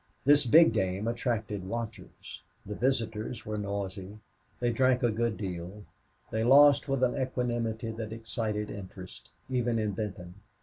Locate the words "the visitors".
2.65-3.45